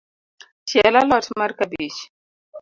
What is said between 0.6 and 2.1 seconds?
Chiel a lot mar kabich.